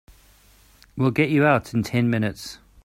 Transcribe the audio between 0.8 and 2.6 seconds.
We'll get you out in ten minutes.